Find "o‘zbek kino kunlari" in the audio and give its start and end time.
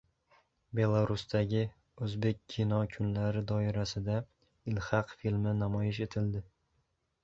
2.07-3.45